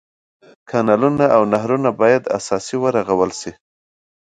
کانلونه 0.69 1.25
او 1.35 1.41
نهرونه 1.53 1.89
باید 2.01 2.23
اساسي 2.37 2.75
ورغول 2.83 3.31
شي. 3.39 3.51